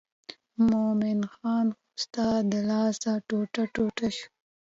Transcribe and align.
مومن 0.69 1.19
خان 1.33 1.67
خو 1.77 1.85
ستا 2.03 2.27
د 2.51 2.53
لاسه 2.69 3.11
ټوټه 3.27 3.63
ټوټه 3.73 4.07
شو. 4.15 4.27